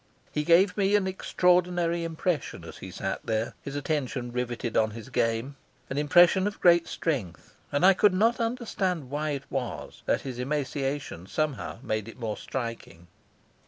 He 0.31 0.43
gave 0.43 0.75
me 0.77 0.95
an 0.95 1.05
extraordinary 1.05 2.03
impression 2.03 2.63
as 2.63 2.79
he 2.79 2.89
sat 2.89 3.23
there, 3.23 3.53
his 3.61 3.75
attention 3.75 4.31
riveted 4.31 4.75
on 4.75 4.89
his 4.97 5.09
game 5.09 5.57
an 5.91 5.99
impression 5.99 6.47
of 6.47 6.59
great 6.59 6.87
strength; 6.87 7.55
and 7.71 7.85
I 7.85 7.93
could 7.93 8.15
not 8.15 8.39
understand 8.39 9.11
why 9.11 9.29
it 9.29 9.43
was 9.51 10.01
that 10.07 10.21
his 10.21 10.39
emaciation 10.39 11.27
somehow 11.27 11.77
made 11.83 12.07
it 12.07 12.19
more 12.19 12.35
striking. 12.35 13.09